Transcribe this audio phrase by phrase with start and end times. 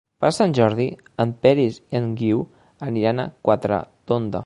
[0.23, 0.87] Per Sant Jordi
[1.25, 2.43] en Peris i en Guiu
[2.91, 4.37] aniran a Quatretonda.